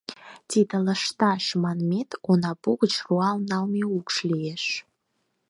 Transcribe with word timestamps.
Тиде 0.49 0.75
«лышташ» 0.85 1.43
манмет 1.61 2.09
онапу 2.31 2.69
гыч 2.81 2.93
руал 3.05 3.37
налме 3.49 3.83
укш 3.97 4.15
лиеш. 4.29 4.63